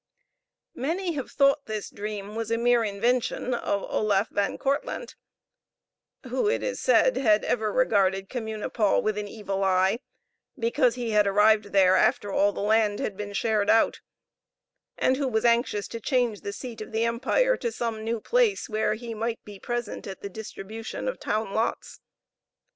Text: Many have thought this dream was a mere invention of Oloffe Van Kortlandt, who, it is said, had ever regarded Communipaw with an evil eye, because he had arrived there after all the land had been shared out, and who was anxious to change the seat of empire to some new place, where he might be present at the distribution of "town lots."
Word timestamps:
Many 0.73 1.11
have 1.11 1.29
thought 1.29 1.67
this 1.67 1.91
dream 1.91 2.33
was 2.35 2.49
a 2.49 2.57
mere 2.57 2.83
invention 2.83 3.53
of 3.53 3.83
Oloffe 3.87 4.31
Van 4.31 4.57
Kortlandt, 4.57 5.13
who, 6.27 6.49
it 6.49 6.63
is 6.63 6.81
said, 6.81 7.17
had 7.17 7.43
ever 7.45 7.71
regarded 7.71 8.27
Communipaw 8.27 8.99
with 9.03 9.15
an 9.15 9.27
evil 9.27 9.63
eye, 9.63 9.99
because 10.57 10.95
he 10.95 11.11
had 11.11 11.27
arrived 11.27 11.65
there 11.65 11.95
after 11.95 12.31
all 12.31 12.51
the 12.51 12.61
land 12.63 12.97
had 12.99 13.15
been 13.15 13.33
shared 13.33 13.69
out, 13.69 14.01
and 14.97 15.17
who 15.17 15.27
was 15.27 15.45
anxious 15.45 15.87
to 15.89 15.99
change 16.01 16.41
the 16.41 16.51
seat 16.51 16.81
of 16.81 16.95
empire 16.95 17.55
to 17.57 17.71
some 17.71 18.03
new 18.03 18.19
place, 18.19 18.67
where 18.67 18.95
he 18.95 19.13
might 19.13 19.45
be 19.45 19.59
present 19.59 20.07
at 20.07 20.21
the 20.21 20.29
distribution 20.29 21.07
of 21.07 21.19
"town 21.19 21.53
lots." 21.53 21.99